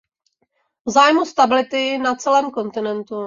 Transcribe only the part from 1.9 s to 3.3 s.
na celém kontinentu!